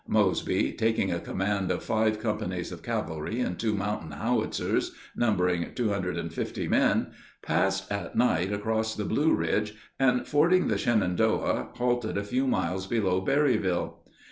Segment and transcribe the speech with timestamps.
[0.07, 5.89] Mosby, taking a command of five companies of cavalry and two mountain howitzers, numbering two
[5.89, 7.11] hundred and fifty men,
[7.43, 12.87] passed at night across the Blue Ridge, and fording the Shenandoah, halted a few miles
[12.87, 14.03] below Berryville.